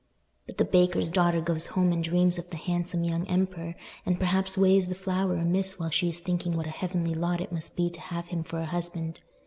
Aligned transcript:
But 0.47 0.57
the 0.57 0.65
baker's 0.65 1.11
daughter 1.11 1.41
goes 1.41 1.67
home 1.77 1.91
and 1.93 2.03
dreams 2.03 2.39
of 2.39 2.49
the 2.49 2.57
handsome 2.57 3.03
young 3.03 3.27
emperor, 3.27 3.75
and 4.03 4.19
perhaps 4.19 4.57
weighs 4.57 4.87
the 4.87 4.95
flour 4.95 5.35
amiss 5.35 5.77
while 5.79 5.91
she 5.91 6.09
is 6.09 6.17
thinking 6.17 6.53
what 6.57 6.65
a 6.65 6.71
heavenly 6.71 7.13
lot 7.13 7.39
it 7.39 7.51
must 7.51 7.77
be 7.77 7.87
to 7.91 8.01
have 8.01 8.29
him 8.29 8.43
for 8.43 8.57
a 8.57 8.65
husband. 8.65 9.21